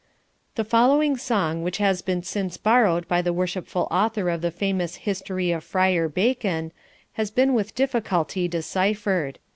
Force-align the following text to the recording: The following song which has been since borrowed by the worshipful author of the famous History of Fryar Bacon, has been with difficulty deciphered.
The 0.55 0.63
following 0.63 1.15
song 1.15 1.61
which 1.61 1.77
has 1.77 2.01
been 2.01 2.23
since 2.23 2.57
borrowed 2.57 3.07
by 3.07 3.21
the 3.21 3.31
worshipful 3.31 3.87
author 3.91 4.31
of 4.31 4.41
the 4.41 4.49
famous 4.49 4.95
History 4.95 5.51
of 5.51 5.63
Fryar 5.63 6.09
Bacon, 6.11 6.71
has 7.13 7.29
been 7.29 7.53
with 7.53 7.75
difficulty 7.75 8.47
deciphered. 8.47 9.37